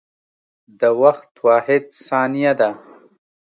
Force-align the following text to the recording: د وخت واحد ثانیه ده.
د 0.79 0.81
وخت 1.01 1.31
واحد 1.45 1.83
ثانیه 2.07 2.53
ده. 2.59 2.69